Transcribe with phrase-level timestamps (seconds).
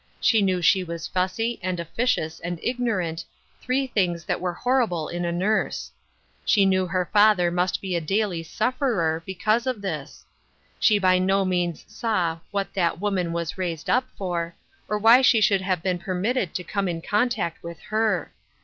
[0.19, 3.23] She knew she was fussy and officious and ignorant,
[3.61, 5.91] three things that were horrible in a nurse.
[6.43, 10.25] She knew her father must be a daily sufferer because of this.
[10.79, 14.55] She by no means saw" what that woman was raised up for,"
[14.87, 18.33] or why she should have been permitted to come in contact with her.